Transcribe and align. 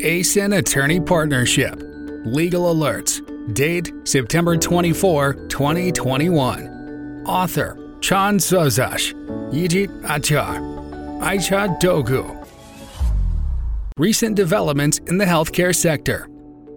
Esin 0.00 0.56
Attorney 0.56 0.98
Partnership. 0.98 1.82
Legal 2.24 2.74
Alerts. 2.74 3.20
Date 3.54 3.92
September 4.04 4.56
24, 4.56 5.34
2021. 5.48 7.24
Author 7.26 7.96
Chan 8.00 8.38
Sozash. 8.38 9.12
Yijit 9.52 9.88
Achar. 10.02 10.58
Aicha 11.20 11.78
Dogu. 11.80 12.36
Recent 13.98 14.36
developments 14.36 14.98
in 15.06 15.18
the 15.18 15.26
healthcare 15.26 15.74
sector. 15.74 16.26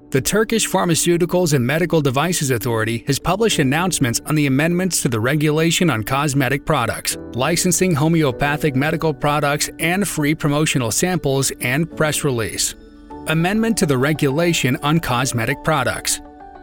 The 0.09 0.21
Turkish 0.21 0.69
Pharmaceuticals 0.69 1.53
and 1.53 1.65
Medical 1.65 2.01
Devices 2.01 2.51
Authority 2.51 3.03
has 3.07 3.17
published 3.17 3.57
announcements 3.59 4.19
on 4.25 4.35
the 4.35 4.47
amendments 4.47 5.01
to 5.01 5.09
the 5.09 5.19
regulation 5.19 5.89
on 5.89 6.03
cosmetic 6.03 6.65
products, 6.65 7.17
licensing 7.33 7.95
homeopathic 7.95 8.75
medical 8.75 9.13
products, 9.13 9.69
and 9.79 10.07
free 10.07 10.35
promotional 10.35 10.91
samples 10.91 11.51
and 11.61 11.89
press 11.95 12.23
release. 12.23 12.75
Amendment 13.27 13.77
to 13.77 13.85
the 13.85 13.97
regulation 13.97 14.75
on 14.83 15.00
cosmetic 15.00 15.64
products. 15.64 16.19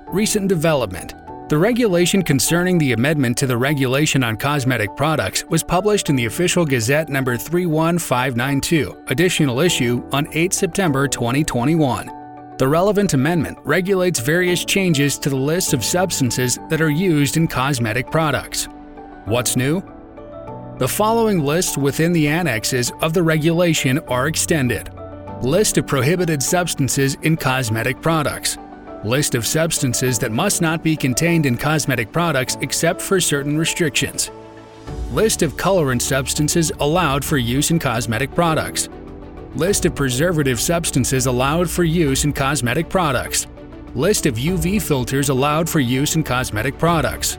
Recent 0.08 0.46
development. 0.46 1.14
The 1.48 1.56
regulation 1.56 2.20
concerning 2.22 2.76
the 2.76 2.92
amendment 2.92 3.38
to 3.38 3.46
the 3.46 3.56
regulation 3.56 4.22
on 4.22 4.36
cosmetic 4.36 4.94
products 4.94 5.42
was 5.46 5.62
published 5.62 6.10
in 6.10 6.16
the 6.16 6.26
official 6.26 6.66
Gazette 6.66 7.08
number 7.08 7.38
31592, 7.38 9.04
additional 9.06 9.60
issue 9.60 10.06
on 10.12 10.28
8 10.32 10.52
September 10.52 11.08
2021. 11.08 12.54
The 12.58 12.68
relevant 12.68 13.14
amendment 13.14 13.56
regulates 13.64 14.20
various 14.20 14.62
changes 14.62 15.18
to 15.20 15.30
the 15.30 15.36
list 15.36 15.72
of 15.72 15.82
substances 15.82 16.58
that 16.68 16.82
are 16.82 16.90
used 16.90 17.38
in 17.38 17.48
cosmetic 17.48 18.10
products. 18.10 18.68
What's 19.24 19.56
new? 19.56 19.80
The 20.76 20.88
following 20.88 21.42
lists 21.42 21.78
within 21.78 22.12
the 22.12 22.28
annexes 22.28 22.92
of 23.00 23.14
the 23.14 23.22
regulation 23.22 23.98
are 24.08 24.26
extended. 24.26 24.90
List 25.42 25.78
of 25.78 25.86
prohibited 25.86 26.42
substances 26.42 27.16
in 27.22 27.34
cosmetic 27.34 28.02
products. 28.02 28.58
List 29.04 29.34
of 29.34 29.46
substances 29.46 30.18
that 30.18 30.32
must 30.32 30.60
not 30.60 30.82
be 30.82 30.94
contained 30.94 31.46
in 31.46 31.56
cosmetic 31.56 32.12
products 32.12 32.58
except 32.60 33.00
for 33.00 33.18
certain 33.22 33.56
restrictions. 33.56 34.30
List 35.12 35.40
of 35.40 35.56
colorant 35.56 36.02
substances 36.02 36.70
allowed 36.78 37.24
for 37.24 37.38
use 37.38 37.70
in 37.70 37.78
cosmetic 37.78 38.34
products. 38.34 38.90
List 39.54 39.86
of 39.86 39.94
preservative 39.94 40.60
substances 40.60 41.24
allowed 41.24 41.70
for 41.70 41.84
use 41.84 42.24
in 42.24 42.34
cosmetic 42.34 42.90
products. 42.90 43.46
List 43.94 44.26
of 44.26 44.34
UV 44.34 44.82
filters 44.82 45.30
allowed 45.30 45.70
for 45.70 45.80
use 45.80 46.16
in 46.16 46.22
cosmetic 46.22 46.76
products. 46.78 47.38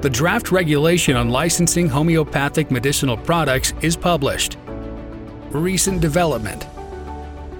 The 0.00 0.08
draft 0.08 0.50
regulation 0.50 1.16
on 1.16 1.28
licensing 1.28 1.86
homeopathic 1.86 2.70
medicinal 2.70 3.18
products 3.18 3.74
is 3.82 3.94
published. 3.94 4.56
Recent 5.50 6.00
development 6.00 6.66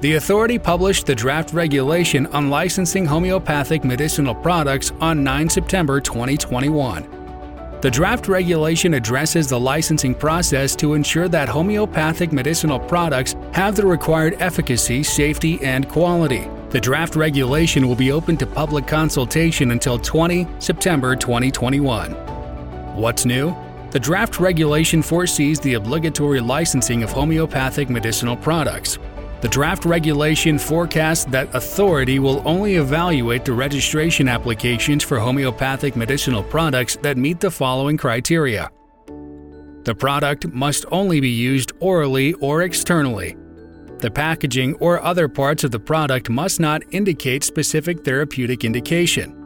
The 0.01 0.15
authority 0.15 0.59
published 0.59 1.05
the 1.05 1.15
draft 1.15 1.53
regulation 1.53 2.25
on 2.29 2.49
licensing 2.49 3.05
homeopathic 3.05 3.85
medicinal 3.85 4.35
products 4.35 4.93
on 4.99 5.23
9 5.23 5.51
September 5.51 6.01
2021. 6.01 7.79
The 7.83 7.91
draft 7.91 8.27
regulation 8.27 8.95
addresses 8.95 9.49
the 9.49 9.61
licensing 9.61 10.15
process 10.15 10.75
to 10.77 10.95
ensure 10.95 11.29
that 11.29 11.51
homeopathic 11.51 12.33
medicinal 12.33 12.81
products 12.81 13.37
have 13.53 13.77
the 13.77 13.85
required 13.85 14.37
efficacy, 14.41 15.03
safety, 15.03 15.63
and 15.63 15.87
quality. 15.87 16.49
The 16.71 16.81
draft 16.81 17.15
regulation 17.15 17.87
will 17.87 17.95
be 17.95 18.11
open 18.11 18.39
to 18.39 18.47
public 18.47 18.87
consultation 18.87 19.71
until 19.71 19.99
20 19.99 20.49
September 20.61 21.15
2021. 21.15 22.13
What's 22.97 23.27
new? 23.27 23.55
The 23.91 24.01
draft 24.01 24.41
regulation 24.41 25.03
foresees 25.03 25.61
the 25.61 25.75
obligatory 25.75 26.41
licensing 26.41 27.03
of 27.03 27.11
homeopathic 27.11 27.91
medicinal 27.91 28.37
products. 28.37 28.99
The 29.41 29.49
draft 29.49 29.87
regulation 29.87 30.59
forecasts 30.59 31.25
that 31.27 31.55
authority 31.55 32.19
will 32.19 32.43
only 32.47 32.75
evaluate 32.75 33.47
the 33.47 33.55
registration 33.55 34.29
applications 34.29 35.03
for 35.03 35.19
homeopathic 35.19 35.97
medicinal 35.97 36.43
products 36.43 36.97
that 36.97 37.17
meet 37.17 37.41
the 37.41 37.51
following 37.51 37.97
criteria. 37.97 38.71
The 39.85 39.95
product 39.95 40.47
must 40.49 40.85
only 40.93 41.21
be 41.21 41.31
used 41.31 41.73
orally 41.81 42.35
or 42.35 42.63
externally. 42.63 43.35
The 44.01 44.11
packaging 44.11 44.75
or 44.75 45.03
other 45.03 45.27
parts 45.27 45.65
of 45.65 45.71
the 45.71 45.81
product 45.81 46.29
must 46.29 46.61
not 46.61 46.83
indicate 46.91 47.43
specific 47.43 48.05
therapeutic 48.05 48.63
indication. 48.63 49.37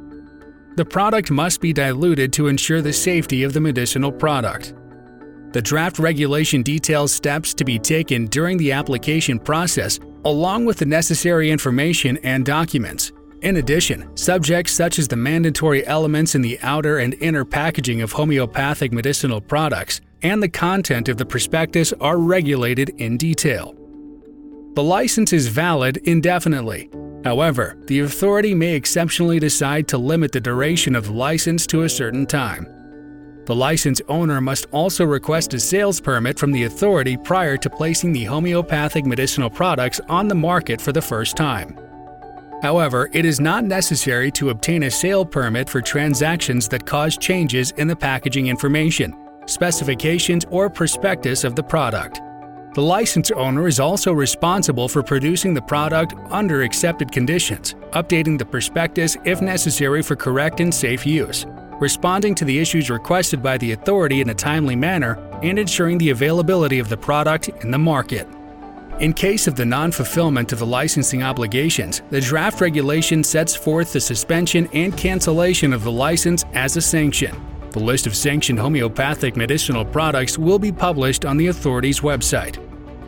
The 0.74 0.84
product 0.84 1.30
must 1.30 1.60
be 1.60 1.72
diluted 1.72 2.32
to 2.32 2.48
ensure 2.48 2.82
the 2.82 2.92
safety 2.92 3.44
of 3.44 3.52
the 3.52 3.60
medicinal 3.60 4.10
product. 4.10 4.74
The 5.54 5.62
draft 5.62 6.00
regulation 6.00 6.64
details 6.64 7.12
steps 7.12 7.54
to 7.54 7.64
be 7.64 7.78
taken 7.78 8.26
during 8.26 8.56
the 8.58 8.72
application 8.72 9.38
process, 9.38 10.00
along 10.24 10.64
with 10.64 10.78
the 10.78 10.84
necessary 10.84 11.48
information 11.48 12.16
and 12.24 12.44
documents. 12.44 13.12
In 13.42 13.58
addition, 13.58 14.16
subjects 14.16 14.72
such 14.72 14.98
as 14.98 15.06
the 15.06 15.14
mandatory 15.14 15.86
elements 15.86 16.34
in 16.34 16.42
the 16.42 16.58
outer 16.62 16.98
and 16.98 17.14
inner 17.20 17.44
packaging 17.44 18.02
of 18.02 18.10
homeopathic 18.10 18.92
medicinal 18.92 19.40
products 19.40 20.00
and 20.22 20.42
the 20.42 20.48
content 20.48 21.08
of 21.08 21.18
the 21.18 21.26
prospectus 21.26 21.92
are 22.00 22.18
regulated 22.18 22.88
in 22.98 23.16
detail. 23.16 23.76
The 24.74 24.82
license 24.82 25.32
is 25.32 25.46
valid 25.46 25.98
indefinitely. 25.98 26.90
However, 27.22 27.76
the 27.86 28.00
authority 28.00 28.56
may 28.56 28.74
exceptionally 28.74 29.38
decide 29.38 29.86
to 29.86 29.98
limit 29.98 30.32
the 30.32 30.40
duration 30.40 30.96
of 30.96 31.04
the 31.04 31.12
license 31.12 31.64
to 31.68 31.82
a 31.82 31.88
certain 31.88 32.26
time. 32.26 32.66
The 33.46 33.54
license 33.54 34.00
owner 34.08 34.40
must 34.40 34.66
also 34.72 35.04
request 35.04 35.52
a 35.52 35.60
sales 35.60 36.00
permit 36.00 36.38
from 36.38 36.50
the 36.50 36.64
authority 36.64 37.18
prior 37.18 37.58
to 37.58 37.68
placing 37.68 38.14
the 38.14 38.24
homeopathic 38.24 39.04
medicinal 39.04 39.50
products 39.50 40.00
on 40.08 40.28
the 40.28 40.34
market 40.34 40.80
for 40.80 40.92
the 40.92 41.02
first 41.02 41.36
time. 41.36 41.78
However, 42.62 43.10
it 43.12 43.26
is 43.26 43.40
not 43.40 43.64
necessary 43.64 44.30
to 44.32 44.48
obtain 44.48 44.84
a 44.84 44.90
sale 44.90 45.26
permit 45.26 45.68
for 45.68 45.82
transactions 45.82 46.68
that 46.68 46.86
cause 46.86 47.18
changes 47.18 47.72
in 47.72 47.86
the 47.86 47.94
packaging 47.94 48.46
information, 48.46 49.14
specifications, 49.44 50.46
or 50.48 50.70
prospectus 50.70 51.44
of 51.44 51.54
the 51.54 51.62
product. 51.62 52.22
The 52.72 52.80
license 52.80 53.30
owner 53.30 53.68
is 53.68 53.78
also 53.78 54.14
responsible 54.14 54.88
for 54.88 55.02
producing 55.02 55.52
the 55.52 55.60
product 55.60 56.14
under 56.30 56.62
accepted 56.62 57.12
conditions, 57.12 57.74
updating 57.92 58.38
the 58.38 58.46
prospectus 58.46 59.18
if 59.24 59.42
necessary 59.42 60.02
for 60.02 60.16
correct 60.16 60.60
and 60.60 60.74
safe 60.74 61.04
use, 61.04 61.44
responding 61.80 62.34
to 62.36 62.44
the 62.44 62.58
issues 62.58 62.90
requested 62.90 63.42
by 63.42 63.58
the 63.58 63.72
authority 63.72 64.20
in 64.20 64.30
a 64.30 64.34
timely 64.34 64.76
manner, 64.76 65.18
and 65.42 65.58
ensuring 65.58 65.98
the 65.98 66.10
availability 66.10 66.78
of 66.78 66.88
the 66.88 66.96
product 66.96 67.48
in 67.62 67.70
the 67.70 67.78
market. 67.78 68.26
In 69.00 69.12
case 69.12 69.48
of 69.48 69.56
the 69.56 69.64
non 69.64 69.90
fulfillment 69.90 70.52
of 70.52 70.60
the 70.60 70.66
licensing 70.66 71.22
obligations, 71.22 72.02
the 72.10 72.20
draft 72.20 72.60
regulation 72.60 73.24
sets 73.24 73.56
forth 73.56 73.92
the 73.92 74.00
suspension 74.00 74.68
and 74.72 74.96
cancellation 74.96 75.72
of 75.72 75.82
the 75.82 75.90
license 75.90 76.44
as 76.54 76.76
a 76.76 76.80
sanction. 76.80 77.34
The 77.70 77.80
list 77.80 78.06
of 78.06 78.14
sanctioned 78.14 78.60
homeopathic 78.60 79.36
medicinal 79.36 79.84
products 79.84 80.38
will 80.38 80.60
be 80.60 80.70
published 80.70 81.24
on 81.24 81.36
the 81.36 81.48
authority's 81.48 82.00
website. 82.00 82.58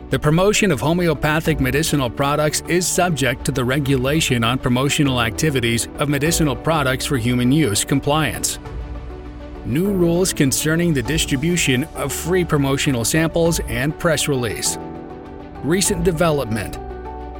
The 0.09 0.17
promotion 0.17 0.71
of 0.71 0.79
homeopathic 0.79 1.59
medicinal 1.59 2.09
products 2.09 2.63
is 2.69 2.87
subject 2.87 3.43
to 3.43 3.51
the 3.51 3.65
regulation 3.65 4.41
on 4.41 4.57
promotional 4.57 5.19
activities 5.19 5.89
of 5.99 6.07
medicinal 6.07 6.55
products 6.55 7.05
for 7.05 7.17
human 7.17 7.51
use 7.51 7.83
compliance. 7.83 8.57
New 9.65 9.91
rules 9.91 10.31
concerning 10.31 10.93
the 10.93 11.03
distribution 11.03 11.83
of 11.95 12.13
free 12.13 12.45
promotional 12.45 13.03
samples 13.03 13.59
and 13.67 13.99
press 13.99 14.29
release. 14.29 14.77
Recent 15.61 16.05
development. 16.05 16.79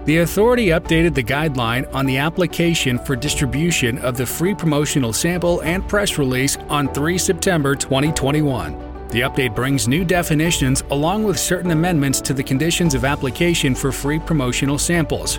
The 0.06 0.18
authority 0.18 0.68
updated 0.68 1.14
the 1.14 1.24
guideline 1.24 1.90
on 1.96 2.06
the 2.06 2.18
application 2.18 3.00
for 3.00 3.16
distribution 3.16 3.98
of 4.00 4.18
the 4.18 4.26
free 4.26 4.54
promotional 4.54 5.14
sample 5.14 5.62
and 5.62 5.88
press 5.88 6.18
release 6.18 6.58
on 6.68 6.94
3 6.94 7.18
September 7.18 7.76
2021. 7.76 8.87
The 9.10 9.22
update 9.22 9.56
brings 9.56 9.88
new 9.88 10.04
definitions 10.04 10.84
along 10.92 11.24
with 11.24 11.40
certain 11.40 11.72
amendments 11.72 12.20
to 12.22 12.34
the 12.34 12.44
conditions 12.44 12.94
of 12.94 13.06
application 13.06 13.74
for 13.74 13.92
free 13.92 14.20
promotional 14.20 14.78
samples. 14.78 15.38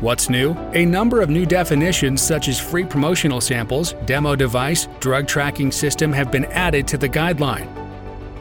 What's 0.00 0.30
new? 0.30 0.54
A 0.74 0.84
number 0.84 1.20
of 1.20 1.28
new 1.28 1.44
definitions 1.44 2.22
such 2.22 2.46
as 2.46 2.60
free 2.60 2.84
promotional 2.84 3.40
samples, 3.40 3.94
demo 4.06 4.36
device, 4.36 4.86
drug 5.00 5.26
tracking 5.26 5.72
system 5.72 6.12
have 6.12 6.30
been 6.30 6.44
added 6.46 6.86
to 6.88 6.96
the 6.96 7.08
guideline. 7.08 7.66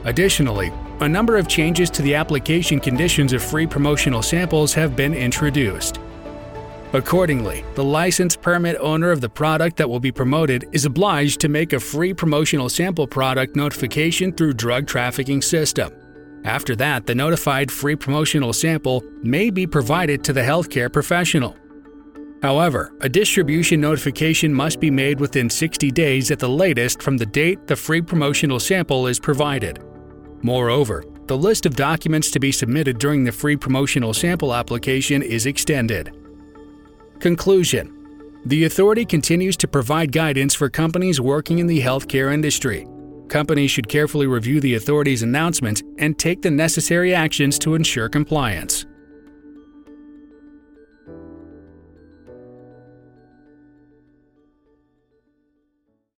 Additionally, 0.05 0.71
a 0.99 1.09
number 1.09 1.37
of 1.37 1.47
changes 1.47 1.89
to 1.89 2.03
the 2.03 2.13
application 2.13 2.79
conditions 2.79 3.33
of 3.33 3.43
free 3.43 3.65
promotional 3.65 4.21
samples 4.21 4.75
have 4.75 4.95
been 4.95 5.15
introduced. 5.15 5.99
Accordingly, 6.97 7.63
the 7.75 7.83
license 7.83 8.35
permit 8.35 8.75
owner 8.79 9.11
of 9.11 9.21
the 9.21 9.29
product 9.29 9.77
that 9.77 9.87
will 9.87 9.99
be 9.99 10.11
promoted 10.11 10.67
is 10.71 10.85
obliged 10.85 11.39
to 11.41 11.47
make 11.47 11.73
a 11.73 11.79
free 11.79 12.11
promotional 12.11 12.69
sample 12.69 13.05
product 13.05 13.55
notification 13.55 14.33
through 14.33 14.53
drug 14.53 14.87
trafficking 14.87 15.43
system. 15.43 15.93
After 16.43 16.75
that, 16.77 17.05
the 17.05 17.13
notified 17.13 17.71
free 17.71 17.95
promotional 17.95 18.51
sample 18.51 19.03
may 19.21 19.51
be 19.51 19.67
provided 19.67 20.23
to 20.23 20.33
the 20.33 20.41
healthcare 20.41 20.91
professional. 20.91 21.55
However, 22.41 22.91
a 23.01 23.09
distribution 23.09 23.79
notification 23.79 24.51
must 24.51 24.79
be 24.79 24.89
made 24.89 25.19
within 25.19 25.51
60 25.51 25.91
days 25.91 26.31
at 26.31 26.39
the 26.39 26.49
latest 26.49 27.03
from 27.03 27.15
the 27.15 27.27
date 27.27 27.67
the 27.67 27.75
free 27.75 28.01
promotional 28.01 28.59
sample 28.59 29.05
is 29.05 29.19
provided. 29.19 29.83
Moreover, 30.41 31.03
the 31.27 31.37
list 31.37 31.67
of 31.67 31.75
documents 31.75 32.31
to 32.31 32.39
be 32.39 32.51
submitted 32.51 32.97
during 32.97 33.23
the 33.23 33.31
free 33.31 33.55
promotional 33.55 34.15
sample 34.15 34.51
application 34.51 35.21
is 35.21 35.45
extended. 35.45 36.11
Conclusion 37.27 37.93
The 38.45 38.63
Authority 38.63 39.03
continues 39.03 39.57
to 39.57 39.67
provide 39.67 40.13
guidance 40.13 40.55
for 40.55 40.69
companies 40.69 41.19
working 41.19 41.59
in 41.59 41.67
the 41.67 41.81
healthcare 41.81 42.33
industry. 42.33 42.87
Companies 43.27 43.69
should 43.69 43.89
carefully 43.89 44.27
review 44.27 44.61
the 44.61 44.75
Authority's 44.75 45.23
announcements 45.23 45.83
and 45.97 46.17
take 46.17 46.41
the 46.41 46.49
necessary 46.49 47.13
actions 47.13 47.59
to 47.59 47.75
ensure 47.75 48.07
compliance. 48.07 48.85